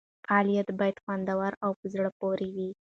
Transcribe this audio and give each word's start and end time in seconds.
فعالیت 0.25 0.67
باید 0.79 1.01
خوندور 1.03 1.51
او 1.63 1.71
په 1.79 1.85
زړه 1.93 2.09
پورې 2.19 2.47
وي. 2.55 2.69